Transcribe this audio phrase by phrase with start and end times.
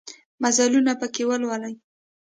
[0.43, 1.75] مزلونه پکښې لولم